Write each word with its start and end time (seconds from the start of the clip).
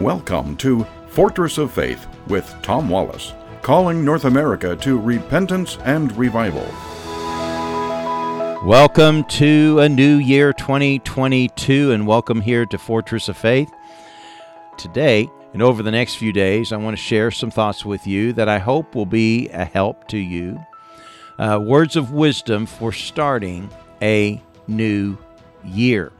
Welcome 0.00 0.56
to 0.56 0.86
Fortress 1.08 1.58
of 1.58 1.70
Faith 1.72 2.06
with 2.26 2.50
Tom 2.62 2.88
Wallace, 2.88 3.34
calling 3.60 4.02
North 4.02 4.24
America 4.24 4.74
to 4.76 4.98
repentance 4.98 5.76
and 5.84 6.10
revival. 6.16 6.66
Welcome 8.66 9.24
to 9.24 9.80
a 9.80 9.90
new 9.90 10.16
year 10.16 10.54
2022 10.54 11.92
and 11.92 12.06
welcome 12.06 12.40
here 12.40 12.64
to 12.64 12.78
Fortress 12.78 13.28
of 13.28 13.36
Faith. 13.36 13.70
Today 14.78 15.28
and 15.52 15.60
over 15.60 15.82
the 15.82 15.90
next 15.90 16.14
few 16.14 16.32
days, 16.32 16.72
I 16.72 16.78
want 16.78 16.96
to 16.96 17.02
share 17.02 17.30
some 17.30 17.50
thoughts 17.50 17.84
with 17.84 18.06
you 18.06 18.32
that 18.32 18.48
I 18.48 18.58
hope 18.58 18.94
will 18.94 19.04
be 19.04 19.50
a 19.50 19.66
help 19.66 20.08
to 20.08 20.18
you. 20.18 20.58
Uh, 21.38 21.60
words 21.62 21.96
of 21.96 22.10
wisdom 22.10 22.64
for 22.64 22.90
starting 22.90 23.68
a 24.00 24.42
new 24.66 25.18
year. 25.62 26.10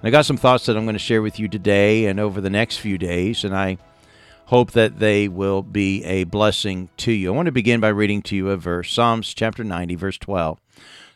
I 0.00 0.10
got 0.10 0.26
some 0.26 0.36
thoughts 0.36 0.66
that 0.66 0.76
I'm 0.76 0.84
going 0.84 0.94
to 0.94 1.00
share 1.00 1.22
with 1.22 1.40
you 1.40 1.48
today 1.48 2.06
and 2.06 2.20
over 2.20 2.40
the 2.40 2.48
next 2.48 2.76
few 2.76 2.98
days, 2.98 3.42
and 3.42 3.52
I 3.54 3.78
hope 4.46 4.70
that 4.70 5.00
they 5.00 5.26
will 5.26 5.60
be 5.60 6.04
a 6.04 6.22
blessing 6.22 6.88
to 6.98 7.10
you. 7.10 7.32
I 7.32 7.36
want 7.36 7.46
to 7.46 7.52
begin 7.52 7.80
by 7.80 7.88
reading 7.88 8.22
to 8.22 8.36
you 8.36 8.48
a 8.50 8.56
verse, 8.56 8.92
Psalms 8.92 9.34
chapter 9.34 9.64
90, 9.64 9.96
verse 9.96 10.16
12. 10.16 10.60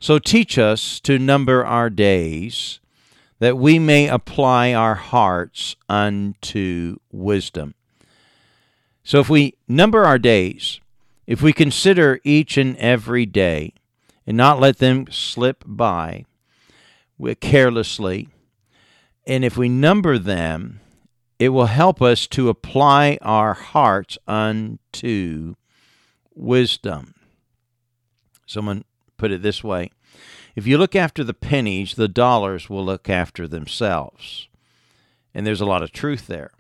So 0.00 0.18
teach 0.18 0.58
us 0.58 0.98
to 1.00 1.16
number 1.16 1.64
our 1.64 1.90
days, 1.90 2.80
that 3.38 3.56
we 3.56 3.78
may 3.78 4.08
apply 4.08 4.74
our 4.74 4.96
hearts 4.96 5.76
unto 5.88 6.96
wisdom. 7.12 7.74
So 9.04 9.20
if 9.20 9.30
we 9.30 9.54
number 9.68 10.04
our 10.04 10.18
days, 10.18 10.80
if 11.28 11.40
we 11.40 11.52
consider 11.52 12.18
each 12.24 12.56
and 12.56 12.76
every 12.78 13.26
day, 13.26 13.74
and 14.26 14.36
not 14.36 14.58
let 14.58 14.78
them 14.78 15.06
slip 15.08 15.62
by 15.64 16.24
carelessly, 17.40 18.28
and 19.26 19.44
if 19.44 19.56
we 19.56 19.68
number 19.68 20.18
them, 20.18 20.80
it 21.38 21.50
will 21.50 21.66
help 21.66 22.00
us 22.00 22.26
to 22.28 22.48
apply 22.48 23.18
our 23.22 23.54
hearts 23.54 24.18
unto 24.26 25.54
wisdom. 26.34 27.14
Someone 28.46 28.84
put 29.16 29.32
it 29.32 29.42
this 29.42 29.64
way 29.64 29.90
If 30.54 30.66
you 30.66 30.78
look 30.78 30.94
after 30.94 31.24
the 31.24 31.34
pennies, 31.34 31.94
the 31.94 32.08
dollars 32.08 32.68
will 32.68 32.84
look 32.84 33.08
after 33.08 33.48
themselves. 33.48 34.48
And 35.34 35.46
there's 35.46 35.60
a 35.60 35.66
lot 35.66 35.82
of 35.82 35.92
truth 35.92 36.26
there. 36.26 36.50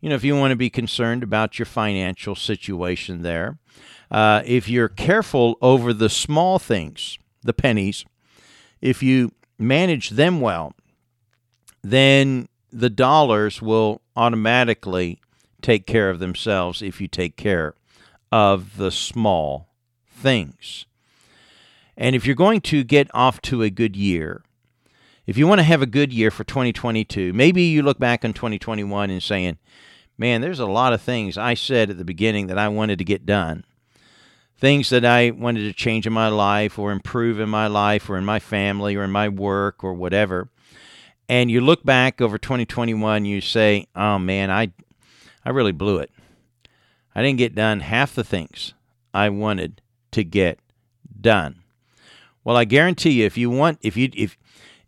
You 0.00 0.08
know, 0.08 0.14
if 0.14 0.22
you 0.22 0.36
want 0.36 0.52
to 0.52 0.56
be 0.56 0.70
concerned 0.70 1.24
about 1.24 1.58
your 1.58 1.66
financial 1.66 2.36
situation 2.36 3.22
there, 3.22 3.58
uh, 4.10 4.42
if 4.46 4.68
you're 4.68 4.88
careful 4.88 5.58
over 5.60 5.92
the 5.92 6.08
small 6.08 6.60
things, 6.60 7.18
the 7.42 7.52
pennies, 7.52 8.04
if 8.80 9.02
you 9.02 9.32
manage 9.58 10.10
them 10.10 10.40
well, 10.40 10.72
then 11.82 12.48
the 12.72 12.90
dollars 12.90 13.62
will 13.62 14.00
automatically 14.16 15.20
take 15.62 15.86
care 15.86 16.10
of 16.10 16.18
themselves 16.18 16.82
if 16.82 17.00
you 17.00 17.08
take 17.08 17.36
care 17.36 17.74
of 18.30 18.76
the 18.76 18.90
small 18.90 19.68
things. 20.10 20.86
And 21.96 22.14
if 22.14 22.26
you're 22.26 22.36
going 22.36 22.60
to 22.62 22.84
get 22.84 23.10
off 23.12 23.40
to 23.42 23.62
a 23.62 23.70
good 23.70 23.96
year, 23.96 24.42
if 25.26 25.36
you 25.36 25.46
want 25.46 25.58
to 25.58 25.64
have 25.64 25.82
a 25.82 25.86
good 25.86 26.12
year 26.12 26.30
for 26.30 26.44
2022, 26.44 27.32
maybe 27.32 27.62
you 27.62 27.82
look 27.82 27.98
back 27.98 28.24
on 28.24 28.32
2021 28.32 29.10
and 29.10 29.22
saying, 29.22 29.58
man, 30.16 30.40
there's 30.40 30.60
a 30.60 30.66
lot 30.66 30.92
of 30.92 31.02
things 31.02 31.36
I 31.36 31.54
said 31.54 31.90
at 31.90 31.98
the 31.98 32.04
beginning 32.04 32.46
that 32.48 32.58
I 32.58 32.68
wanted 32.68 32.98
to 32.98 33.04
get 33.04 33.26
done. 33.26 33.64
Things 34.56 34.90
that 34.90 35.04
I 35.04 35.30
wanted 35.30 35.62
to 35.64 35.72
change 35.72 36.06
in 36.06 36.12
my 36.12 36.28
life 36.28 36.78
or 36.78 36.90
improve 36.92 37.38
in 37.38 37.48
my 37.48 37.66
life 37.68 38.10
or 38.10 38.16
in 38.16 38.24
my 38.24 38.40
family 38.40 38.96
or 38.96 39.04
in 39.04 39.10
my 39.12 39.28
work 39.28 39.84
or 39.84 39.92
whatever 39.94 40.48
and 41.28 41.50
you 41.50 41.60
look 41.60 41.84
back 41.84 42.20
over 42.20 42.38
2021, 42.38 43.24
you 43.24 43.40
say, 43.40 43.86
"Oh 43.94 44.18
man, 44.18 44.50
I 44.50 44.72
I 45.44 45.50
really 45.50 45.72
blew 45.72 45.98
it. 45.98 46.10
I 47.14 47.22
didn't 47.22 47.38
get 47.38 47.54
done 47.54 47.80
half 47.80 48.14
the 48.14 48.24
things 48.24 48.74
I 49.12 49.28
wanted 49.28 49.82
to 50.12 50.24
get 50.24 50.58
done." 51.20 51.62
Well, 52.44 52.56
I 52.56 52.64
guarantee 52.64 53.10
you 53.10 53.26
if 53.26 53.36
you 53.36 53.50
want 53.50 53.78
if 53.82 53.96
you 53.96 54.10
if 54.14 54.38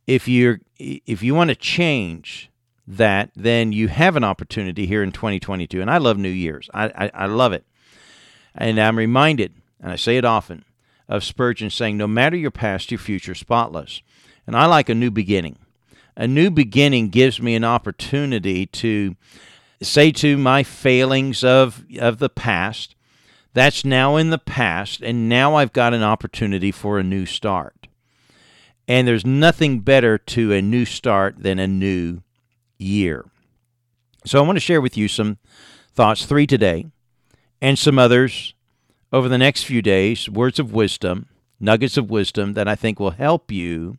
if 0.06 0.26
you're 0.26 0.60
if 0.78 1.22
you 1.22 1.34
want 1.34 1.50
to 1.50 1.56
change 1.56 2.50
that, 2.86 3.30
then 3.36 3.72
you 3.72 3.88
have 3.88 4.16
an 4.16 4.24
opportunity 4.24 4.86
here 4.86 5.02
in 5.02 5.12
2022. 5.12 5.80
And 5.80 5.90
I 5.90 5.98
love 5.98 6.18
New 6.18 6.28
Year's. 6.28 6.68
I, 6.74 6.86
I, 6.86 7.10
I 7.14 7.26
love 7.26 7.52
it. 7.52 7.64
And 8.54 8.80
I'm 8.80 8.98
reminded, 8.98 9.54
and 9.80 9.92
I 9.92 9.96
say 9.96 10.16
it 10.16 10.24
often, 10.24 10.64
of 11.08 11.22
Spurgeon 11.22 11.70
saying, 11.70 11.96
No 11.96 12.06
matter 12.06 12.36
your 12.36 12.50
past, 12.50 12.90
your 12.90 12.98
future 12.98 13.34
spotless. 13.34 14.02
And 14.46 14.56
I 14.56 14.66
like 14.66 14.88
a 14.88 14.94
new 14.94 15.10
beginning 15.10 15.58
a 16.20 16.28
new 16.28 16.50
beginning 16.50 17.08
gives 17.08 17.40
me 17.40 17.54
an 17.54 17.64
opportunity 17.64 18.66
to 18.66 19.16
say 19.80 20.12
to 20.12 20.36
my 20.36 20.62
failings 20.62 21.42
of, 21.42 21.82
of 21.98 22.18
the 22.18 22.28
past, 22.28 22.94
that's 23.54 23.86
now 23.86 24.16
in 24.16 24.28
the 24.28 24.38
past, 24.38 25.00
and 25.00 25.30
now 25.30 25.54
I've 25.54 25.72
got 25.72 25.94
an 25.94 26.02
opportunity 26.02 26.70
for 26.70 26.98
a 26.98 27.02
new 27.02 27.24
start. 27.24 27.88
And 28.86 29.08
there's 29.08 29.24
nothing 29.24 29.80
better 29.80 30.18
to 30.18 30.52
a 30.52 30.60
new 30.60 30.84
start 30.84 31.42
than 31.42 31.58
a 31.58 31.66
new 31.66 32.20
year. 32.76 33.24
So 34.26 34.38
I 34.38 34.46
want 34.46 34.56
to 34.56 34.60
share 34.60 34.82
with 34.82 34.98
you 34.98 35.08
some 35.08 35.38
thoughts, 35.94 36.26
three 36.26 36.46
today, 36.46 36.84
and 37.62 37.78
some 37.78 37.98
others 37.98 38.52
over 39.10 39.26
the 39.26 39.38
next 39.38 39.62
few 39.62 39.80
days, 39.80 40.28
words 40.28 40.58
of 40.58 40.74
wisdom, 40.74 41.28
nuggets 41.58 41.96
of 41.96 42.10
wisdom 42.10 42.52
that 42.52 42.68
I 42.68 42.74
think 42.74 43.00
will 43.00 43.12
help 43.12 43.50
you 43.50 43.96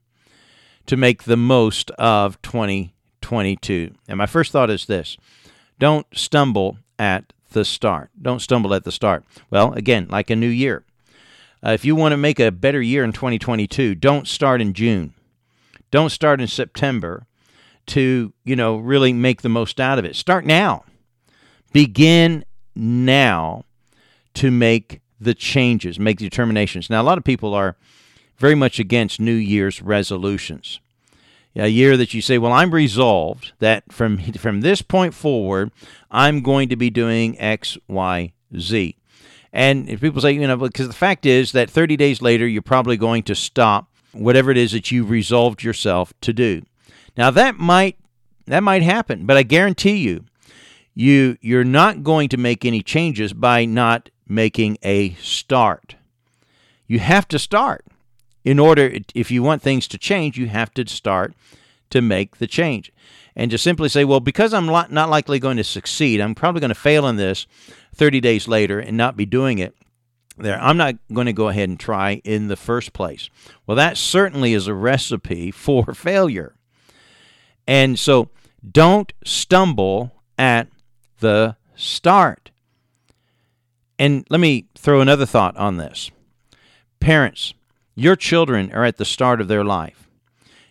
to 0.85 0.97
make 0.97 1.23
the 1.23 1.37
most 1.37 1.91
of 1.91 2.41
2022. 2.41 3.93
And 4.07 4.17
my 4.17 4.25
first 4.25 4.51
thought 4.51 4.69
is 4.69 4.85
this 4.85 5.17
don't 5.79 6.05
stumble 6.13 6.77
at 6.99 7.33
the 7.51 7.65
start. 7.65 8.09
Don't 8.21 8.41
stumble 8.41 8.73
at 8.73 8.83
the 8.83 8.91
start. 8.91 9.25
Well, 9.49 9.73
again, 9.73 10.07
like 10.09 10.29
a 10.29 10.35
new 10.35 10.47
year. 10.47 10.85
Uh, 11.63 11.71
if 11.71 11.85
you 11.85 11.95
want 11.95 12.13
to 12.13 12.17
make 12.17 12.39
a 12.39 12.51
better 12.51 12.81
year 12.81 13.03
in 13.03 13.11
2022, 13.11 13.95
don't 13.95 14.27
start 14.27 14.61
in 14.61 14.73
June. 14.73 15.13
Don't 15.91 16.09
start 16.09 16.41
in 16.41 16.47
September 16.47 17.27
to, 17.87 18.33
you 18.43 18.55
know, 18.55 18.77
really 18.77 19.13
make 19.13 19.41
the 19.41 19.49
most 19.49 19.79
out 19.79 19.99
of 19.99 20.05
it. 20.05 20.15
Start 20.15 20.45
now. 20.45 20.85
Begin 21.73 22.45
now 22.75 23.65
to 24.35 24.49
make 24.49 25.01
the 25.19 25.33
changes, 25.33 25.99
make 25.99 26.17
the 26.17 26.25
determinations. 26.25 26.89
Now, 26.89 27.01
a 27.01 27.03
lot 27.03 27.17
of 27.17 27.23
people 27.23 27.53
are 27.53 27.75
very 28.41 28.55
much 28.55 28.79
against 28.79 29.21
New 29.21 29.35
Year's 29.35 29.81
resolutions. 29.81 30.81
A 31.55 31.67
year 31.67 31.95
that 31.97 32.13
you 32.13 32.21
say, 32.21 32.37
well, 32.37 32.53
I'm 32.53 32.73
resolved 32.73 33.53
that 33.59 33.91
from 33.91 34.17
from 34.33 34.61
this 34.61 34.81
point 34.81 35.13
forward, 35.13 35.71
I'm 36.09 36.41
going 36.41 36.69
to 36.69 36.75
be 36.75 36.89
doing 36.89 37.39
X, 37.39 37.77
Y, 37.87 38.33
Z. 38.57 38.95
And 39.53 39.89
if 39.89 39.99
people 39.99 40.21
say, 40.21 40.31
you 40.31 40.47
know, 40.47 40.55
because 40.57 40.87
the 40.87 40.93
fact 40.93 41.25
is 41.25 41.51
that 41.51 41.69
30 41.69 41.97
days 41.97 42.21
later, 42.21 42.47
you're 42.47 42.61
probably 42.61 42.95
going 42.95 43.23
to 43.23 43.35
stop 43.35 43.89
whatever 44.13 44.49
it 44.49 44.57
is 44.57 44.71
that 44.71 44.91
you 44.91 45.03
resolved 45.03 45.61
yourself 45.61 46.13
to 46.21 46.33
do. 46.33 46.63
Now 47.17 47.31
that 47.31 47.57
might 47.57 47.97
that 48.47 48.63
might 48.63 48.81
happen, 48.81 49.25
but 49.25 49.37
I 49.37 49.43
guarantee 49.43 49.97
you, 49.97 50.25
you 50.95 51.37
you're 51.41 51.65
not 51.65 52.03
going 52.03 52.29
to 52.29 52.37
make 52.37 52.65
any 52.65 52.81
changes 52.81 53.33
by 53.33 53.65
not 53.65 54.09
making 54.27 54.77
a 54.83 55.13
start. 55.15 55.95
You 56.87 56.99
have 56.99 57.27
to 57.27 57.39
start 57.39 57.85
in 58.43 58.59
order, 58.59 58.91
if 59.13 59.31
you 59.31 59.43
want 59.43 59.61
things 59.61 59.87
to 59.89 59.97
change, 59.97 60.37
you 60.37 60.47
have 60.47 60.73
to 60.73 60.87
start 60.87 61.33
to 61.89 62.01
make 62.01 62.37
the 62.37 62.47
change. 62.47 62.91
And 63.35 63.49
to 63.51 63.57
simply 63.57 63.89
say, 63.89 64.03
well, 64.03 64.19
because 64.19 64.53
I'm 64.53 64.65
not 64.65 65.09
likely 65.09 65.39
going 65.39 65.57
to 65.57 65.63
succeed, 65.63 66.19
I'm 66.19 66.35
probably 66.35 66.59
going 66.59 66.69
to 66.69 66.75
fail 66.75 67.07
in 67.07 67.15
this 67.15 67.47
30 67.95 68.19
days 68.19 68.47
later 68.47 68.79
and 68.79 68.97
not 68.97 69.15
be 69.15 69.25
doing 69.25 69.59
it 69.59 69.75
there. 70.37 70.59
I'm 70.59 70.77
not 70.77 70.95
going 71.13 71.27
to 71.27 71.33
go 71.33 71.47
ahead 71.47 71.69
and 71.69 71.79
try 71.79 72.21
in 72.23 72.47
the 72.47 72.55
first 72.55 72.93
place. 72.93 73.29
Well, 73.65 73.77
that 73.77 73.97
certainly 73.97 74.53
is 74.53 74.67
a 74.67 74.73
recipe 74.73 75.51
for 75.51 75.93
failure. 75.93 76.55
And 77.67 77.97
so 77.97 78.29
don't 78.69 79.13
stumble 79.23 80.11
at 80.37 80.67
the 81.19 81.55
start. 81.75 82.51
And 83.97 84.25
let 84.29 84.39
me 84.39 84.65
throw 84.75 84.99
another 84.99 85.25
thought 85.25 85.55
on 85.57 85.77
this. 85.77 86.09
Parents, 86.99 87.53
your 87.95 88.15
children 88.15 88.71
are 88.73 88.85
at 88.85 88.97
the 88.97 89.05
start 89.05 89.41
of 89.41 89.47
their 89.47 89.63
life. 89.63 90.07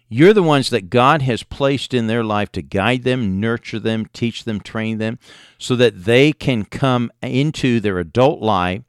You're 0.09 0.33
the 0.33 0.43
ones 0.43 0.71
that 0.71 0.91
God 0.91 1.23
has 1.23 1.45
placed 1.45 1.95
in 1.95 2.09
their 2.09 2.25
life 2.25 2.51
to 2.53 2.63
guide 2.63 3.05
them, 3.05 3.39
nurture 3.39 3.79
them, 3.79 4.07
teach 4.13 4.43
them, 4.43 4.61
train 4.61 4.99
them, 4.99 5.21
so 5.57 5.77
that 5.77 6.05
they 6.05 6.33
can 6.33 6.65
come 6.65 7.13
into 7.23 7.79
their 7.79 7.99
adult 8.01 8.41
life 8.41 8.83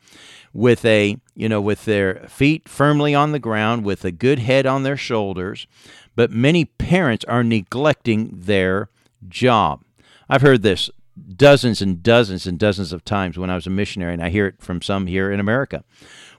with 0.51 0.83
a, 0.83 1.17
you 1.35 1.47
know, 1.47 1.61
with 1.61 1.85
their 1.85 2.25
feet 2.27 2.67
firmly 2.67 3.13
on 3.13 3.33
the 3.33 3.39
ground, 3.39 3.85
with 3.85 4.03
a 4.03 4.11
good 4.11 4.39
head 4.39 4.65
on 4.65 4.81
their 4.81 4.97
shoulders. 4.97 5.67
But 6.15 6.31
many 6.31 6.65
parents 6.65 7.23
are 7.25 7.43
neglecting 7.43 8.31
their 8.33 8.89
job. 9.27 9.83
I've 10.27 10.41
heard 10.41 10.63
this 10.63 10.89
dozens 11.35 11.81
and 11.81 12.01
dozens 12.03 12.45
and 12.45 12.57
dozens 12.57 12.93
of 12.93 13.05
times 13.05 13.37
when 13.37 13.49
I 13.49 13.55
was 13.55 13.67
a 13.67 13.71
missionary, 13.71 14.13
and 14.13 14.23
I 14.23 14.29
hear 14.29 14.47
it 14.47 14.61
from 14.61 14.81
some 14.81 15.07
here 15.07 15.31
in 15.31 15.39
America. 15.39 15.83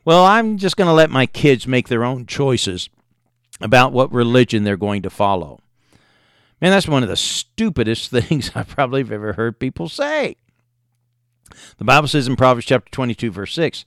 Well, 0.05 0.25
I'm 0.25 0.59
just 0.59 0.77
going 0.77 0.89
to 0.89 0.95
let 0.95 1.11
my 1.11 1.27
kids 1.27 1.67
make 1.67 1.89
their 1.89 2.05
own 2.05 2.27
choices 2.27 2.89
about 3.61 3.93
what 3.93 4.13
religion 4.13 4.65
they're 4.65 4.77
going 4.77 5.03
to 5.03 5.11
follow. 5.11 5.61
Man, 6.61 6.71
that's 6.71 6.89
one 6.89 7.03
of 7.03 7.09
the 7.09 7.17
stupidest 7.17 8.11
things 8.13 8.51
I 8.55 8.63
probably 8.63 9.03
have 9.03 9.13
ever 9.13 9.35
heard 9.35 9.59
people 9.59 9.89
say. 9.89 10.37
The 11.79 11.85
Bible 11.85 12.09
says 12.09 12.27
in 12.27 12.37
Proverbs 12.37 12.67
chapter 12.67 12.91
22, 12.91 13.31
verse 13.31 13.55
6, 13.55 13.85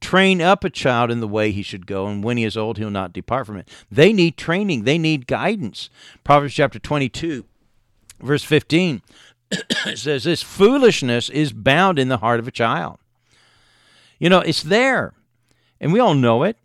train 0.00 0.42
up 0.42 0.64
a 0.64 0.70
child 0.70 1.10
in 1.10 1.20
the 1.20 1.28
way 1.28 1.52
he 1.52 1.62
should 1.62 1.86
go, 1.86 2.06
and 2.06 2.24
when 2.24 2.36
he 2.36 2.44
is 2.44 2.56
old, 2.56 2.76
he'll 2.76 2.90
not 2.90 3.12
depart 3.12 3.46
from 3.46 3.56
it. 3.56 3.68
They 3.90 4.12
need 4.12 4.36
training, 4.36 4.84
they 4.84 4.98
need 4.98 5.26
guidance. 5.26 5.90
Proverbs 6.24 6.54
chapter 6.54 6.78
22, 6.78 7.44
verse 8.20 8.42
15 8.42 9.02
it 9.86 9.98
says, 9.98 10.24
This 10.24 10.42
foolishness 10.42 11.28
is 11.28 11.52
bound 11.52 11.98
in 11.98 12.08
the 12.08 12.18
heart 12.18 12.40
of 12.40 12.48
a 12.48 12.52
child. 12.52 12.98
You 14.18 14.28
know, 14.28 14.40
it's 14.40 14.62
there, 14.62 15.12
and 15.80 15.92
we 15.92 16.00
all 16.00 16.14
know 16.14 16.42
it. 16.44 16.56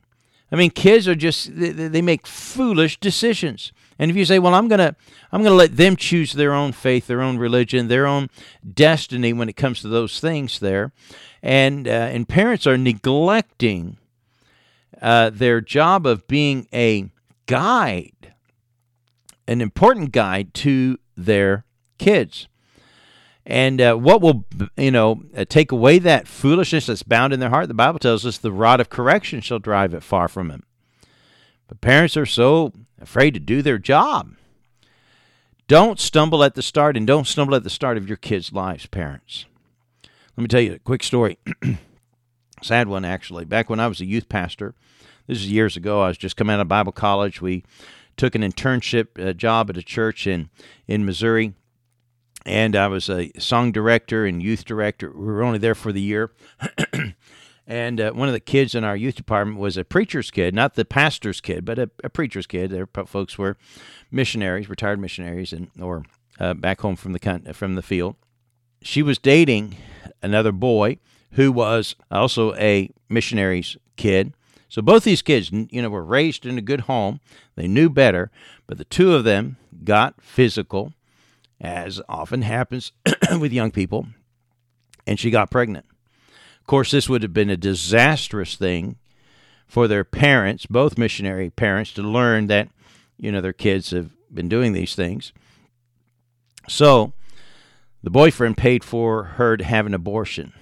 I 0.51 0.55
mean, 0.55 0.71
kids 0.71 1.07
are 1.07 1.15
just, 1.15 1.55
they, 1.55 1.71
they 1.71 2.01
make 2.01 2.25
foolish 2.25 2.99
decisions. 2.99 3.71
And 3.99 4.09
if 4.09 4.15
you 4.15 4.23
say, 4.23 4.39
well, 4.39 4.55
I'm 4.55 4.69
to 4.69 4.95
I'm 5.31 5.43
to 5.43 5.51
let 5.51 5.75
them 5.75 5.97
choose 5.97 6.31
their 6.31 6.53
own 6.53 6.71
faith, 6.71 7.05
their 7.05 7.21
own 7.21 7.37
religion, 7.37 7.89
their 7.89 8.07
own 8.07 8.29
destiny 8.73 9.33
when 9.33 9.49
it 9.49 9.57
comes 9.57 9.81
to 9.81 9.89
those 9.89 10.21
things 10.21 10.59
there. 10.59 10.93
And 11.43 11.85
uh, 11.85 11.91
and 11.91 12.27
parents 12.27 12.65
are 12.65 12.77
neglecting 12.77 13.97
uh, 15.01 15.29
their 15.31 15.59
job 15.59 16.05
of 16.05 16.27
being 16.27 16.67
a 16.73 17.11
guide, 17.45 18.33
an 19.47 19.59
important 19.59 20.13
guide 20.13 20.53
to 20.55 20.97
their 21.17 21.65
kids. 21.97 22.47
And 23.49 23.81
uh, 23.81 23.95
what 23.95 24.21
will, 24.21 24.45
you 24.77 24.91
know, 24.91 25.23
uh, 25.35 25.43
take 25.43 25.71
away 25.71 25.97
that 25.97 26.27
foolishness 26.27 26.85
that's 26.85 27.01
bound 27.01 27.33
in 27.33 27.39
their 27.39 27.49
heart? 27.49 27.67
The 27.67 27.73
Bible 27.73 27.97
tells 27.97 28.23
us 28.23 28.37
the 28.37 28.51
rod 28.51 28.79
of 28.79 28.91
correction 28.91 29.41
shall 29.41 29.57
drive 29.57 29.95
it 29.95 30.03
far 30.03 30.27
from 30.27 30.51
him. 30.51 30.61
But 31.67 31.81
parents 31.81 32.15
are 32.15 32.27
so 32.27 32.73
afraid 33.01 33.33
to 33.33 33.39
do 33.39 33.63
their 33.63 33.79
job. 33.79 34.35
Don't 35.67 35.99
stumble 35.99 36.43
at 36.43 36.53
the 36.53 36.61
start, 36.61 36.95
and 36.95 37.07
don't 37.07 37.25
stumble 37.25 37.55
at 37.55 37.63
the 37.63 37.71
start 37.71 37.97
of 37.97 38.07
your 38.07 38.17
kids' 38.17 38.53
lives, 38.53 38.85
parents. 38.85 39.45
Let 40.37 40.43
me 40.43 40.47
tell 40.47 40.61
you 40.61 40.73
a 40.73 40.79
quick 40.79 41.01
story. 41.01 41.39
Sad 42.61 42.87
one, 42.87 43.03
actually. 43.03 43.45
Back 43.45 43.67
when 43.67 43.79
I 43.79 43.87
was 43.87 43.99
a 43.99 44.05
youth 44.05 44.29
pastor, 44.29 44.75
this 45.25 45.39
is 45.39 45.51
years 45.51 45.75
ago, 45.75 46.01
I 46.01 46.09
was 46.09 46.19
just 46.19 46.37
coming 46.37 46.53
out 46.53 46.59
of 46.59 46.67
Bible 46.67 46.91
college. 46.91 47.41
We 47.41 47.63
took 48.15 48.35
an 48.35 48.43
internship 48.43 49.07
uh, 49.19 49.33
job 49.33 49.71
at 49.71 49.77
a 49.77 49.83
church 49.83 50.27
in, 50.27 50.51
in 50.87 51.03
Missouri 51.03 51.53
and 52.49 52.75
I 52.75 52.87
was 52.87 53.11
a 53.11 53.31
song 53.37 53.71
director 53.71 54.25
and 54.25 54.41
youth 54.41 54.65
director. 54.65 55.11
We 55.15 55.25
were 55.25 55.43
only 55.43 55.59
there 55.59 55.75
for 55.75 55.91
the 55.91 56.01
year. 56.01 56.31
and 57.67 58.01
uh, 58.01 58.11
one 58.11 58.27
of 58.27 58.33
the 58.33 58.39
kids 58.39 58.73
in 58.73 58.83
our 58.83 58.97
youth 58.97 59.13
department 59.13 59.59
was 59.59 59.77
a 59.77 59.85
preacher's 59.85 60.31
kid, 60.31 60.55
not 60.55 60.73
the 60.73 60.83
pastor's 60.83 61.41
kid, 61.41 61.63
but 61.63 61.77
a, 61.77 61.91
a 62.03 62.09
preacher's 62.09 62.47
kid. 62.47 62.71
Their 62.71 62.87
folks 63.05 63.37
were 63.37 63.55
missionaries, 64.09 64.67
retired 64.67 64.99
missionaries, 64.99 65.53
and 65.53 65.69
or 65.79 66.03
uh, 66.39 66.55
back 66.55 66.81
home 66.81 66.95
from 66.95 67.13
the 67.13 67.53
from 67.53 67.75
the 67.75 67.83
field. 67.83 68.15
She 68.81 69.03
was 69.03 69.19
dating 69.19 69.75
another 70.23 70.51
boy 70.51 70.97
who 71.33 71.51
was 71.51 71.95
also 72.09 72.55
a 72.55 72.89
missionary's 73.09 73.77
kid. 73.95 74.33
So 74.69 74.81
both 74.81 75.03
these 75.03 75.21
kids, 75.21 75.51
you 75.51 75.83
know, 75.83 75.89
were 75.89 76.03
raised 76.03 76.47
in 76.47 76.57
a 76.57 76.61
good 76.61 76.81
home. 76.81 77.19
They 77.55 77.67
knew 77.67 77.91
better, 77.91 78.31
but 78.65 78.79
the 78.79 78.85
two 78.85 79.13
of 79.13 79.23
them 79.23 79.57
got 79.83 80.19
physical 80.19 80.93
as 81.61 82.01
often 82.07 82.41
happens 82.41 82.91
with 83.39 83.51
young 83.51 83.71
people, 83.71 84.07
and 85.05 85.19
she 85.19 85.31
got 85.31 85.51
pregnant. 85.51 85.85
Of 86.59 86.67
course, 86.67 86.91
this 86.91 87.09
would 87.09 87.23
have 87.23 87.33
been 87.33 87.49
a 87.49 87.57
disastrous 87.57 88.55
thing 88.55 88.97
for 89.67 89.87
their 89.87 90.03
parents, 90.03 90.65
both 90.65 90.97
missionary 90.97 91.49
parents, 91.49 91.91
to 91.93 92.01
learn 92.01 92.47
that, 92.47 92.69
you 93.17 93.31
know, 93.31 93.41
their 93.41 93.53
kids 93.53 93.91
have 93.91 94.11
been 94.33 94.49
doing 94.49 94.73
these 94.73 94.95
things. 94.95 95.33
So 96.67 97.13
the 98.03 98.09
boyfriend 98.09 98.57
paid 98.57 98.83
for 98.83 99.23
her 99.23 99.57
to 99.57 99.63
have 99.63 99.85
an 99.85 99.93
abortion. 99.93 100.53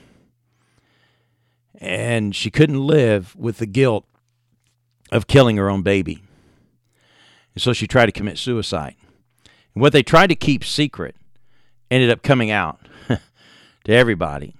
And 1.79 2.35
she 2.35 2.49
couldn't 2.49 2.85
live 2.85 3.35
with 3.35 3.59
the 3.59 3.67
guilt 3.67 4.05
of 5.11 5.27
killing 5.27 5.57
her 5.57 5.69
own 5.69 5.83
baby. 5.83 6.23
And 7.53 7.61
so 7.61 7.73
she 7.73 7.87
tried 7.87 8.07
to 8.07 8.11
commit 8.11 8.37
suicide. 8.37 8.95
What 9.79 9.93
they 9.93 10.03
tried 10.03 10.27
to 10.27 10.35
keep 10.35 10.63
secret 10.63 11.15
ended 11.91 12.09
up 12.09 12.23
coming 12.23 12.51
out 12.51 12.79
to 13.07 13.19
everybody. 13.87 14.55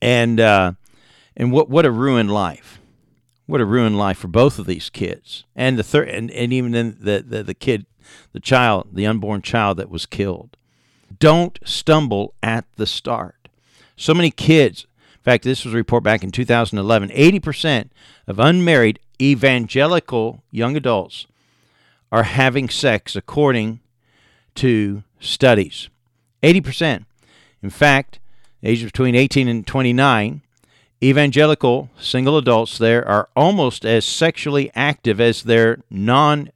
And 0.00 0.40
uh, 0.40 0.72
and 1.36 1.52
what 1.52 1.68
what 1.68 1.86
a 1.86 1.90
ruined 1.90 2.32
life. 2.32 2.80
What 3.46 3.60
a 3.60 3.66
ruined 3.66 3.98
life 3.98 4.18
for 4.18 4.28
both 4.28 4.58
of 4.58 4.66
these 4.66 4.88
kids. 4.88 5.44
And 5.54 5.78
the 5.78 5.82
third 5.82 6.08
and, 6.08 6.30
and 6.30 6.52
even 6.52 6.72
then 6.72 6.96
the, 6.98 7.24
the, 7.26 7.42
the 7.42 7.54
kid 7.54 7.86
the 8.32 8.40
child, 8.40 8.88
the 8.92 9.06
unborn 9.06 9.42
child 9.42 9.78
that 9.78 9.90
was 9.90 10.06
killed. 10.06 10.56
Don't 11.18 11.58
stumble 11.64 12.34
at 12.42 12.64
the 12.76 12.86
start. 12.86 13.48
So 13.96 14.12
many 14.14 14.30
kids, 14.30 14.86
in 15.14 15.22
fact, 15.22 15.44
this 15.44 15.64
was 15.64 15.74
a 15.74 15.76
report 15.76 16.02
back 16.02 16.24
in 16.24 16.30
2011 16.30 17.10
80% 17.10 17.90
of 18.26 18.38
unmarried 18.38 18.98
evangelical 19.20 20.42
young 20.50 20.76
adults 20.76 21.26
are 22.14 22.22
having 22.22 22.68
sex 22.68 23.16
according 23.16 23.80
to 24.54 25.02
studies. 25.18 25.88
80%. 26.44 27.06
In 27.60 27.70
fact, 27.70 28.20
ages 28.62 28.84
between 28.84 29.16
18 29.16 29.48
and 29.48 29.66
29, 29.66 30.40
evangelical 31.02 31.90
single 31.98 32.38
adults 32.38 32.78
there 32.78 33.04
are 33.08 33.28
almost 33.34 33.84
as 33.84 34.04
sexually 34.04 34.70
active 34.76 35.20
as 35.20 35.42
their 35.42 35.82
non 35.90 36.50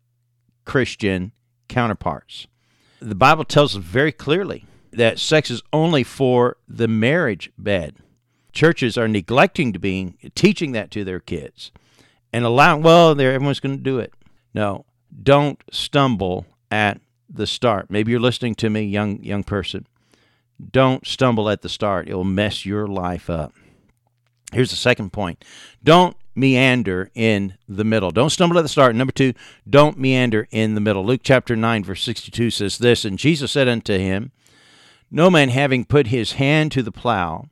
Christian 0.64 1.32
counterparts. 1.66 2.46
The 3.00 3.16
Bible 3.16 3.44
tells 3.44 3.76
us 3.76 3.82
very 3.82 4.12
clearly 4.12 4.64
that 4.92 5.18
sex 5.18 5.50
is 5.50 5.60
only 5.72 6.04
for 6.04 6.56
the 6.68 6.86
marriage 6.86 7.50
bed. 7.58 7.96
Churches 8.52 8.96
are 8.96 9.08
neglecting 9.08 9.72
to 9.72 9.80
being 9.80 10.18
teaching 10.36 10.70
that 10.70 10.92
to 10.92 11.02
their 11.02 11.18
kids 11.18 11.72
and 12.32 12.44
allowing 12.44 12.84
well, 12.84 13.20
everyone's 13.20 13.58
going 13.58 13.76
to 13.76 13.82
do 13.82 13.98
it. 13.98 14.12
No, 14.54 14.84
don't 15.22 15.62
stumble 15.70 16.46
at 16.70 17.00
the 17.28 17.46
start. 17.46 17.90
Maybe 17.90 18.10
you're 18.12 18.20
listening 18.20 18.54
to 18.56 18.70
me, 18.70 18.82
young 18.82 19.22
young 19.22 19.44
person. 19.44 19.86
Don't 20.72 21.06
stumble 21.06 21.48
at 21.48 21.62
the 21.62 21.68
start. 21.68 22.08
It'll 22.08 22.24
mess 22.24 22.66
your 22.66 22.86
life 22.86 23.30
up. 23.30 23.52
Here's 24.52 24.70
the 24.70 24.76
second 24.76 25.12
point. 25.12 25.44
Don't 25.84 26.16
meander 26.34 27.10
in 27.14 27.54
the 27.68 27.84
middle. 27.84 28.10
Don't 28.10 28.30
stumble 28.30 28.58
at 28.58 28.62
the 28.62 28.68
start. 28.68 28.94
Number 28.94 29.12
two, 29.12 29.34
don't 29.68 29.98
meander 29.98 30.48
in 30.50 30.74
the 30.74 30.80
middle. 30.80 31.04
Luke 31.04 31.20
chapter 31.22 31.54
9, 31.54 31.84
verse 31.84 32.02
62 32.02 32.50
says 32.50 32.78
this 32.78 33.04
And 33.04 33.18
Jesus 33.18 33.52
said 33.52 33.68
unto 33.68 33.98
him, 33.98 34.32
No 35.10 35.30
man 35.30 35.50
having 35.50 35.84
put 35.84 36.08
his 36.08 36.32
hand 36.32 36.72
to 36.72 36.82
the 36.82 36.92
plow 36.92 37.48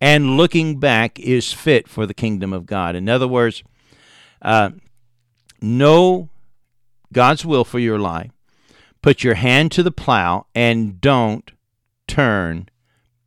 and 0.00 0.36
looking 0.36 0.78
back 0.78 1.18
is 1.18 1.52
fit 1.52 1.88
for 1.88 2.06
the 2.06 2.14
kingdom 2.14 2.52
of 2.52 2.66
God. 2.66 2.94
In 2.94 3.08
other 3.08 3.28
words, 3.28 3.62
uh, 4.42 4.70
know 5.60 6.28
God's 7.12 7.44
will 7.44 7.64
for 7.64 7.78
your 7.78 7.98
life. 7.98 8.30
Put 9.02 9.22
your 9.22 9.34
hand 9.34 9.72
to 9.72 9.82
the 9.82 9.92
plow 9.92 10.46
and 10.54 11.00
don't 11.00 11.50
turn 12.08 12.68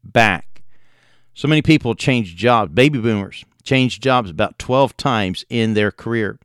back. 0.04 0.64
So 1.34 1.48
many 1.48 1.62
people 1.62 1.96
change 1.96 2.36
jobs. 2.36 2.74
Baby 2.74 3.00
boomers 3.00 3.46
change 3.64 4.00
jobs 4.00 4.30
about 4.30 4.58
12 4.58 4.98
times 4.98 5.46
in 5.50 5.74
their 5.74 5.92
career. 5.92 6.40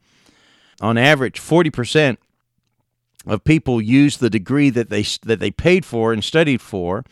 On 0.81 0.99
average, 0.99 1.41
40% 1.41 2.19
of 3.27 3.45
people 3.45 3.81
use 3.81 4.19
the 4.19 4.29
degree 4.29 4.69
that 4.71 4.91
they 4.91 5.03
that 5.23 5.41
they 5.41 5.51
paid 5.51 5.87
for 5.87 6.13
and 6.13 6.23
studied 6.23 6.61
for 6.61 7.05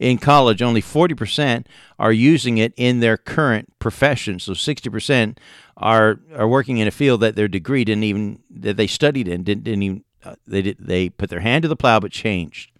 in 0.00 0.18
college. 0.18 0.60
Only 0.60 0.82
40% 0.82 1.66
are 1.98 2.12
using 2.12 2.58
it 2.58 2.72
in 2.76 2.98
their 2.98 3.16
current 3.16 3.72
profession. 3.78 4.40
So 4.40 4.52
60% 4.52 5.38
are 5.80 6.20
are 6.34 6.46
working 6.46 6.78
in 6.78 6.86
a 6.86 6.92
field 6.92 7.22
that 7.22 7.34
their 7.34 7.48
degree 7.48 7.84
didn't 7.84 8.04
even 8.04 8.38
that 8.50 8.76
they 8.76 8.86
studied 8.86 9.26
in 9.26 9.42
didn't, 9.42 9.64
didn't 9.64 9.82
even 9.82 10.04
uh, 10.22 10.34
they 10.46 10.62
did, 10.62 10.76
they 10.78 11.08
put 11.08 11.30
their 11.30 11.40
hand 11.40 11.62
to 11.62 11.68
the 11.68 11.76
plow 11.76 11.98
but 11.98 12.12
changed 12.12 12.70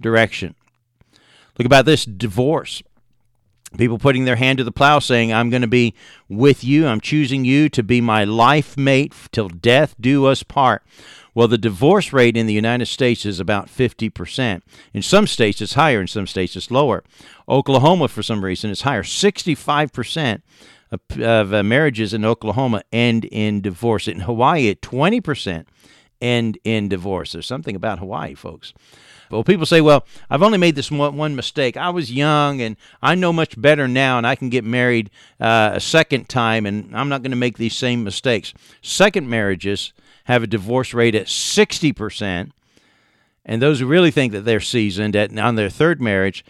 direction. 0.00 0.54
Look 1.58 1.66
about 1.66 1.86
this 1.86 2.04
divorce. 2.04 2.82
People 3.78 3.98
putting 3.98 4.24
their 4.24 4.36
hand 4.36 4.58
to 4.58 4.64
the 4.64 4.72
plow 4.72 4.98
saying, 4.98 5.32
I'm 5.32 5.50
going 5.50 5.62
to 5.62 5.68
be 5.68 5.94
with 6.28 6.62
you. 6.62 6.86
I'm 6.86 7.00
choosing 7.00 7.44
you 7.44 7.68
to 7.70 7.82
be 7.82 8.00
my 8.00 8.24
life 8.24 8.76
mate 8.76 9.12
till 9.32 9.48
death 9.48 9.94
do 10.00 10.26
us 10.26 10.42
part. 10.42 10.82
Well, 11.34 11.48
the 11.48 11.58
divorce 11.58 12.12
rate 12.12 12.36
in 12.36 12.46
the 12.46 12.54
United 12.54 12.86
States 12.86 13.26
is 13.26 13.40
about 13.40 13.66
50%. 13.66 14.62
In 14.94 15.02
some 15.02 15.26
states, 15.26 15.60
it's 15.60 15.74
higher. 15.74 16.00
In 16.00 16.06
some 16.06 16.26
states, 16.26 16.56
it's 16.56 16.70
lower. 16.70 17.04
Oklahoma, 17.48 18.08
for 18.08 18.22
some 18.22 18.44
reason, 18.44 18.70
is 18.70 18.82
higher. 18.82 19.02
65% 19.02 20.42
of, 20.90 21.52
uh, 21.52 21.62
marriages 21.62 22.14
in 22.14 22.24
Oklahoma 22.24 22.82
end 22.92 23.24
in 23.26 23.60
divorce. 23.60 24.08
In 24.08 24.20
Hawaii, 24.20 24.68
at 24.70 24.80
20% 24.82 25.66
end 26.20 26.58
in 26.64 26.88
divorce. 26.88 27.32
There's 27.32 27.46
something 27.46 27.76
about 27.76 27.98
Hawaii, 27.98 28.34
folks. 28.34 28.72
Well, 29.30 29.44
people 29.44 29.66
say, 29.66 29.80
well, 29.80 30.06
I've 30.30 30.42
only 30.42 30.58
made 30.58 30.76
this 30.76 30.90
one 30.90 31.34
mistake. 31.34 31.76
I 31.76 31.90
was 31.90 32.12
young 32.12 32.60
and 32.60 32.76
I 33.02 33.14
know 33.14 33.32
much 33.32 33.60
better 33.60 33.88
now, 33.88 34.18
and 34.18 34.26
I 34.26 34.36
can 34.36 34.50
get 34.50 34.64
married 34.64 35.10
uh, 35.40 35.72
a 35.74 35.80
second 35.80 36.28
time, 36.28 36.64
and 36.64 36.96
I'm 36.96 37.08
not 37.08 37.22
going 37.22 37.32
to 37.32 37.36
make 37.36 37.58
these 37.58 37.76
same 37.76 38.04
mistakes. 38.04 38.54
Second 38.82 39.28
marriages 39.28 39.92
have 40.24 40.42
a 40.42 40.46
divorce 40.46 40.94
rate 40.94 41.14
at 41.14 41.26
60%, 41.26 42.50
And 43.44 43.62
those 43.62 43.80
who 43.80 43.86
really 43.86 44.10
think 44.10 44.32
that 44.32 44.44
they're 44.44 44.60
seasoned 44.60 45.16
at 45.16 45.36
on 45.36 45.56
their 45.56 45.70
third 45.70 46.00
marriage, 46.00 46.44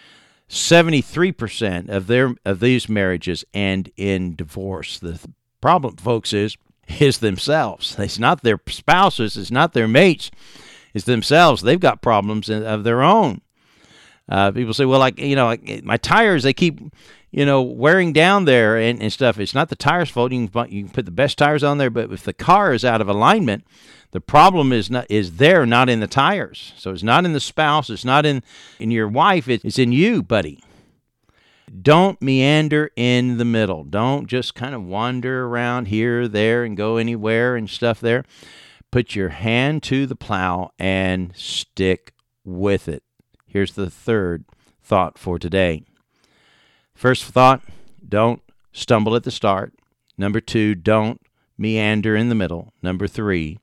73% 0.48 1.88
of 1.88 2.06
their 2.06 2.34
of 2.44 2.60
these 2.60 2.88
marriages 2.88 3.44
end 3.52 3.90
in 3.96 4.36
divorce. 4.36 4.98
The 4.98 5.12
th- 5.12 5.34
problem, 5.60 5.96
folks, 5.96 6.32
is 6.32 6.56
is 7.00 7.18
themselves. 7.18 7.96
It's 7.98 8.18
not 8.18 8.42
their 8.42 8.60
spouses, 8.68 9.36
it's 9.36 9.50
not 9.50 9.72
their 9.72 9.88
mates, 9.88 10.30
it's 10.94 11.04
themselves. 11.04 11.62
They've 11.62 11.80
got 11.80 12.02
problems 12.02 12.48
of 12.48 12.84
their 12.84 13.02
own. 13.02 13.40
Uh, 14.28 14.50
people 14.50 14.74
say, 14.74 14.84
well, 14.84 14.98
like, 14.98 15.20
you 15.20 15.36
know, 15.36 15.46
like 15.46 15.84
my 15.84 15.96
tires, 15.96 16.42
they 16.42 16.52
keep, 16.52 16.80
you 17.30 17.44
know, 17.46 17.62
wearing 17.62 18.12
down 18.12 18.44
there 18.44 18.76
and, 18.76 19.00
and 19.00 19.12
stuff. 19.12 19.38
It's 19.38 19.54
not 19.54 19.68
the 19.68 19.76
tires' 19.76 20.10
fault. 20.10 20.32
You 20.32 20.48
can, 20.48 20.70
you 20.70 20.84
can 20.84 20.92
put 20.92 21.04
the 21.04 21.12
best 21.12 21.38
tires 21.38 21.62
on 21.62 21.78
there, 21.78 21.90
but 21.90 22.10
if 22.12 22.24
the 22.24 22.32
car 22.32 22.72
is 22.72 22.84
out 22.84 23.00
of 23.00 23.08
alignment, 23.08 23.64
the 24.12 24.20
problem 24.20 24.72
is 24.72 24.90
not 24.90 25.06
is 25.10 25.36
there, 25.36 25.66
not 25.66 25.88
in 25.88 26.00
the 26.00 26.06
tires. 26.06 26.72
So 26.76 26.90
it's 26.90 27.02
not 27.02 27.24
in 27.24 27.32
the 27.32 27.40
spouse. 27.40 27.90
It's 27.90 28.04
not 28.04 28.26
in 28.26 28.42
in 28.78 28.90
your 28.90 29.08
wife. 29.08 29.48
it's 29.48 29.78
in 29.78 29.92
you, 29.92 30.22
buddy. 30.22 30.62
Don't 31.82 32.22
meander 32.22 32.90
in 32.96 33.38
the 33.38 33.44
middle. 33.44 33.82
Don't 33.84 34.26
just 34.26 34.54
kind 34.54 34.74
of 34.74 34.84
wander 34.84 35.46
around 35.46 35.88
here, 35.88 36.28
there, 36.28 36.62
and 36.64 36.76
go 36.76 36.96
anywhere 36.96 37.56
and 37.56 37.68
stuff 37.68 38.00
there. 38.00 38.24
Put 38.92 39.16
your 39.16 39.30
hand 39.30 39.82
to 39.84 40.06
the 40.06 40.16
plow 40.16 40.70
and 40.78 41.34
stick 41.36 42.14
with 42.44 42.88
it. 42.88 43.02
Here's 43.46 43.74
the 43.74 43.90
third 43.90 44.44
thought 44.82 45.18
for 45.18 45.38
today. 45.38 45.82
First 46.94 47.24
thought 47.24 47.62
don't 48.08 48.42
stumble 48.72 49.16
at 49.16 49.24
the 49.24 49.30
start. 49.30 49.74
Number 50.16 50.40
two, 50.40 50.74
don't 50.74 51.20
meander 51.58 52.14
in 52.14 52.28
the 52.28 52.34
middle. 52.34 52.72
Number 52.82 53.06
three, 53.06 53.58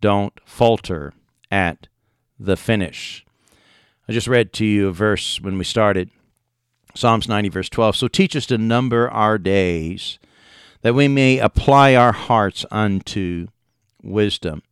don't 0.00 0.38
falter 0.44 1.12
at 1.50 1.88
the 2.38 2.56
finish. 2.56 3.24
I 4.08 4.12
just 4.12 4.26
read 4.26 4.52
to 4.54 4.64
you 4.64 4.88
a 4.88 4.92
verse 4.92 5.40
when 5.40 5.58
we 5.58 5.64
started 5.64 6.10
Psalms 6.94 7.28
90, 7.28 7.48
verse 7.50 7.68
12. 7.68 7.96
So 7.96 8.08
teach 8.08 8.34
us 8.34 8.46
to 8.46 8.58
number 8.58 9.08
our 9.10 9.38
days, 9.38 10.18
that 10.82 10.94
we 10.94 11.08
may 11.08 11.38
apply 11.38 11.94
our 11.94 12.12
hearts 12.12 12.64
unto 12.70 13.48
wisdom. 14.02 14.62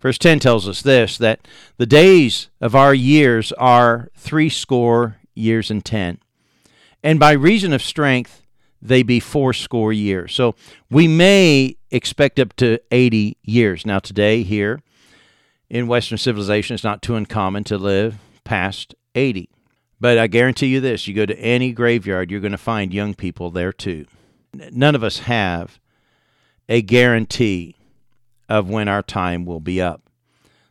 Verse 0.00 0.18
10 0.18 0.38
tells 0.38 0.68
us 0.68 0.82
this 0.82 1.18
that 1.18 1.46
the 1.78 1.86
days 1.86 2.48
of 2.60 2.74
our 2.74 2.94
years 2.94 3.52
are 3.52 4.10
threescore 4.16 5.16
years 5.34 5.70
and 5.70 5.84
ten, 5.84 6.18
and 7.02 7.18
by 7.18 7.32
reason 7.32 7.72
of 7.72 7.82
strength 7.82 8.42
they 8.80 9.02
be 9.02 9.20
fourscore 9.20 9.92
years. 9.92 10.34
So 10.34 10.54
we 10.90 11.08
may 11.08 11.76
expect 11.96 12.38
up 12.38 12.54
to 12.56 12.78
80 12.90 13.36
years. 13.42 13.84
Now, 13.86 13.98
today, 13.98 14.42
here 14.42 14.80
in 15.68 15.86
Western 15.86 16.18
civilization, 16.18 16.74
it's 16.74 16.84
not 16.84 17.02
too 17.02 17.16
uncommon 17.16 17.64
to 17.64 17.78
live 17.78 18.16
past 18.44 18.94
80. 19.14 19.48
But 19.98 20.18
I 20.18 20.26
guarantee 20.26 20.66
you 20.66 20.80
this 20.80 21.08
you 21.08 21.14
go 21.14 21.26
to 21.26 21.38
any 21.38 21.72
graveyard, 21.72 22.30
you're 22.30 22.40
going 22.40 22.52
to 22.52 22.58
find 22.58 22.92
young 22.92 23.14
people 23.14 23.50
there 23.50 23.72
too. 23.72 24.06
None 24.52 24.94
of 24.94 25.02
us 25.02 25.20
have 25.20 25.80
a 26.68 26.82
guarantee 26.82 27.76
of 28.48 28.68
when 28.68 28.88
our 28.88 29.02
time 29.02 29.44
will 29.44 29.60
be 29.60 29.80
up. 29.80 30.02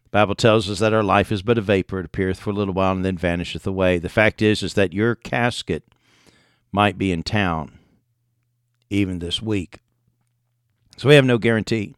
The 0.04 0.10
Bible 0.12 0.36
tells 0.36 0.70
us 0.70 0.80
that 0.80 0.94
our 0.94 1.04
life 1.04 1.32
is 1.32 1.42
but 1.42 1.58
a 1.58 1.62
vapor, 1.62 2.00
it 2.00 2.06
appeareth 2.06 2.40
for 2.40 2.52
a 2.52 2.54
little 2.54 2.74
while 2.74 2.94
and 2.94 3.04
then 3.04 3.18
vanisheth 3.18 3.68
away. 3.68 3.98
The 3.98 4.10
fact 4.10 4.42
is 4.42 4.64
is 4.64 4.76
that 4.76 4.94
your 4.94 5.16
casket 5.16 5.84
might 6.72 6.98
be 6.98 7.12
in 7.12 7.24
town 7.24 7.80
even 8.90 9.20
this 9.20 9.42
week. 9.42 9.80
So 10.98 11.10
we 11.10 11.16
have 11.16 11.26
no 11.26 11.38
guarantee. 11.38 11.96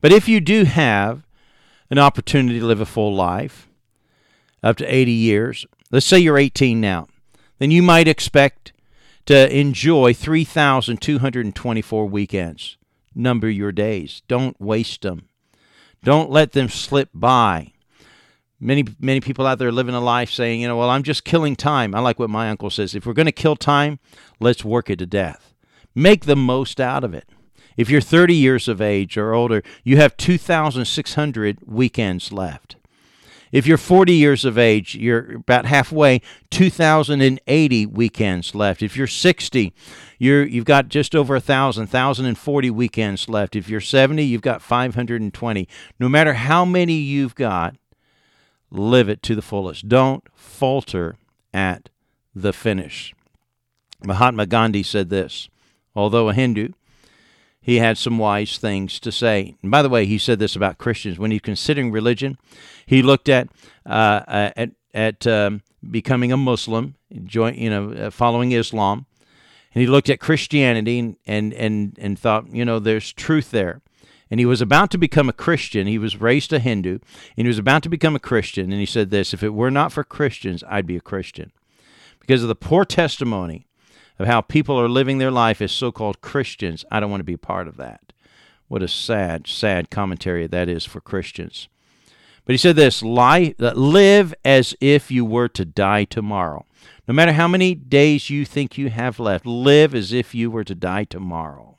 But 0.00 0.12
if 0.12 0.28
you 0.28 0.40
do 0.40 0.64
have 0.64 1.22
an 1.90 1.98
opportunity 1.98 2.58
to 2.60 2.66
live 2.66 2.80
a 2.80 2.86
full 2.86 3.14
life, 3.14 3.68
up 4.62 4.76
to 4.76 4.86
80 4.86 5.12
years, 5.12 5.66
let's 5.90 6.06
say 6.06 6.18
you're 6.18 6.38
18 6.38 6.80
now, 6.80 7.08
then 7.58 7.70
you 7.70 7.82
might 7.82 8.08
expect 8.08 8.72
to 9.26 9.54
enjoy 9.56 10.14
3,224 10.14 12.06
weekends. 12.06 12.76
Number 13.14 13.48
your 13.48 13.72
days. 13.72 14.22
Don't 14.28 14.60
waste 14.60 15.02
them. 15.02 15.28
Don't 16.02 16.30
let 16.30 16.52
them 16.52 16.68
slip 16.68 17.10
by. 17.14 17.72
Many 18.58 18.84
many 19.00 19.20
people 19.20 19.46
out 19.46 19.58
there 19.58 19.72
living 19.72 19.94
a 19.94 20.00
life 20.00 20.30
saying, 20.30 20.60
you 20.60 20.68
know, 20.68 20.76
well, 20.76 20.90
I'm 20.90 21.02
just 21.02 21.24
killing 21.24 21.56
time. 21.56 21.94
I 21.94 22.00
like 22.00 22.18
what 22.18 22.30
my 22.30 22.48
uncle 22.48 22.70
says. 22.70 22.94
If 22.94 23.04
we're 23.04 23.12
going 23.12 23.26
to 23.26 23.32
kill 23.32 23.56
time, 23.56 23.98
let's 24.40 24.64
work 24.64 24.88
it 24.88 24.98
to 25.00 25.06
death. 25.06 25.54
Make 25.94 26.24
the 26.24 26.36
most 26.36 26.80
out 26.80 27.04
of 27.04 27.12
it. 27.14 27.28
If 27.76 27.90
you're 27.90 28.00
30 28.00 28.34
years 28.34 28.68
of 28.68 28.80
age 28.80 29.16
or 29.16 29.34
older, 29.34 29.62
you 29.84 29.96
have 29.98 30.16
2,600 30.16 31.58
weekends 31.66 32.32
left. 32.32 32.76
If 33.52 33.66
you're 33.66 33.78
40 33.78 34.12
years 34.12 34.44
of 34.44 34.58
age, 34.58 34.94
you're 34.96 35.36
about 35.36 35.66
halfway, 35.66 36.20
2,080 36.50 37.86
weekends 37.86 38.54
left. 38.54 38.82
If 38.82 38.96
you're 38.96 39.06
60, 39.06 39.72
you're, 40.18 40.44
you've 40.44 40.64
got 40.64 40.88
just 40.88 41.14
over 41.14 41.34
1,000, 41.34 41.82
1,040 41.82 42.70
weekends 42.70 43.28
left. 43.28 43.54
If 43.54 43.68
you're 43.68 43.80
70, 43.80 44.24
you've 44.24 44.42
got 44.42 44.62
520. 44.62 45.68
No 46.00 46.08
matter 46.08 46.34
how 46.34 46.64
many 46.64 46.94
you've 46.94 47.34
got, 47.34 47.76
live 48.70 49.08
it 49.08 49.22
to 49.22 49.34
the 49.34 49.42
fullest. 49.42 49.88
Don't 49.88 50.24
falter 50.34 51.16
at 51.54 51.88
the 52.34 52.52
finish. 52.52 53.14
Mahatma 54.04 54.46
Gandhi 54.46 54.82
said 54.82 55.08
this 55.08 55.48
although 55.94 56.28
a 56.28 56.34
Hindu, 56.34 56.68
he 57.66 57.78
had 57.78 57.98
some 57.98 58.16
wise 58.16 58.58
things 58.58 59.00
to 59.00 59.10
say. 59.10 59.56
And 59.60 59.72
by 59.72 59.82
the 59.82 59.88
way, 59.88 60.06
he 60.06 60.18
said 60.18 60.38
this 60.38 60.54
about 60.54 60.78
Christians 60.78 61.18
when 61.18 61.32
he's 61.32 61.40
considering 61.40 61.90
religion. 61.90 62.38
He 62.86 63.02
looked 63.02 63.28
at 63.28 63.48
uh, 63.84 64.22
uh, 64.28 64.50
at 64.56 64.70
at 64.94 65.26
um, 65.26 65.62
becoming 65.90 66.30
a 66.30 66.36
Muslim, 66.36 66.94
join, 67.24 67.56
you 67.56 67.68
know, 67.68 67.90
uh, 67.90 68.10
following 68.10 68.52
Islam, 68.52 69.06
and 69.74 69.80
he 69.80 69.88
looked 69.88 70.08
at 70.08 70.20
Christianity 70.20 71.00
and, 71.00 71.16
and 71.26 71.52
and 71.54 71.98
and 72.00 72.16
thought, 72.16 72.54
you 72.54 72.64
know, 72.64 72.78
there's 72.78 73.12
truth 73.12 73.50
there. 73.50 73.82
And 74.30 74.38
he 74.38 74.46
was 74.46 74.60
about 74.60 74.92
to 74.92 74.98
become 74.98 75.28
a 75.28 75.32
Christian. 75.32 75.88
He 75.88 75.98
was 75.98 76.20
raised 76.20 76.52
a 76.52 76.60
Hindu, 76.60 77.00
and 77.36 77.46
he 77.46 77.48
was 77.48 77.58
about 77.58 77.82
to 77.82 77.88
become 77.88 78.14
a 78.14 78.20
Christian. 78.20 78.70
And 78.70 78.78
he 78.78 78.86
said 78.86 79.10
this: 79.10 79.34
If 79.34 79.42
it 79.42 79.54
were 79.54 79.72
not 79.72 79.90
for 79.90 80.04
Christians, 80.04 80.62
I'd 80.68 80.86
be 80.86 80.96
a 80.96 81.00
Christian, 81.00 81.50
because 82.20 82.42
of 82.42 82.48
the 82.48 82.54
poor 82.54 82.84
testimony 82.84 83.66
of 84.18 84.26
how 84.26 84.40
people 84.40 84.80
are 84.80 84.88
living 84.88 85.18
their 85.18 85.30
life 85.30 85.60
as 85.60 85.72
so 85.72 85.92
called 85.92 86.20
Christians. 86.20 86.84
I 86.90 87.00
don't 87.00 87.10
want 87.10 87.20
to 87.20 87.24
be 87.24 87.36
part 87.36 87.68
of 87.68 87.76
that. 87.76 88.12
What 88.68 88.82
a 88.82 88.88
sad, 88.88 89.46
sad 89.46 89.90
commentary 89.90 90.46
that 90.46 90.68
is 90.68 90.84
for 90.84 91.00
Christians. 91.00 91.68
But 92.44 92.52
he 92.52 92.58
said 92.58 92.76
this 92.76 93.02
live 93.02 94.34
as 94.44 94.74
if 94.80 95.10
you 95.10 95.24
were 95.24 95.48
to 95.48 95.64
die 95.64 96.04
tomorrow. 96.04 96.64
No 97.08 97.14
matter 97.14 97.32
how 97.32 97.48
many 97.48 97.74
days 97.74 98.30
you 98.30 98.44
think 98.44 98.78
you 98.78 98.90
have 98.90 99.20
left, 99.20 99.46
live 99.46 99.94
as 99.94 100.12
if 100.12 100.34
you 100.34 100.50
were 100.50 100.64
to 100.64 100.74
die 100.74 101.04
tomorrow. 101.04 101.76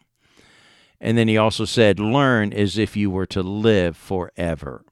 And 0.99 1.17
then 1.17 1.27
he 1.27 1.37
also 1.37 1.65
said, 1.65 1.99
learn 1.99 2.53
as 2.53 2.77
if 2.77 2.95
you 2.95 3.11
were 3.11 3.25
to 3.27 3.41
live 3.41 3.95
forever. 3.95 4.83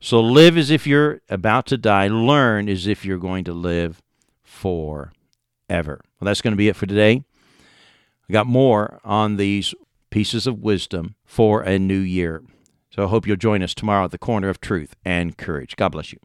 So 0.00 0.20
live 0.20 0.56
as 0.56 0.70
if 0.70 0.86
you're 0.86 1.20
about 1.28 1.66
to 1.66 1.76
die, 1.76 2.08
learn 2.08 2.68
as 2.68 2.86
if 2.86 3.04
you're 3.04 3.18
going 3.18 3.44
to 3.44 3.52
live 3.52 4.02
forever 4.42 5.12
ever. 5.72 6.00
Well, 6.20 6.26
that's 6.26 6.42
going 6.42 6.52
to 6.52 6.56
be 6.56 6.68
it 6.68 6.76
for 6.76 6.86
today. 6.86 7.24
I 8.28 8.32
got 8.32 8.46
more 8.46 9.00
on 9.04 9.36
these 9.36 9.74
pieces 10.10 10.46
of 10.46 10.60
wisdom 10.60 11.16
for 11.24 11.62
a 11.62 11.78
new 11.78 11.98
year. 11.98 12.42
So 12.90 13.04
I 13.04 13.08
hope 13.08 13.26
you'll 13.26 13.36
join 13.36 13.62
us 13.62 13.74
tomorrow 13.74 14.04
at 14.04 14.10
the 14.10 14.18
corner 14.18 14.48
of 14.48 14.60
truth 14.60 14.94
and 15.04 15.36
courage. 15.36 15.76
God 15.76 15.88
bless 15.90 16.12
you. 16.12 16.18